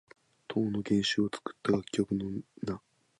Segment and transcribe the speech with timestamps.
[0.47, 2.31] 唐の玄宗の作った楽曲の
[2.63, 2.81] 名。